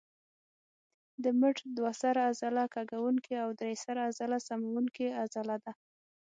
[1.23, 5.71] د مټ دوه سره عضله کږوونکې او درې سره عضله سموونکې عضله ده.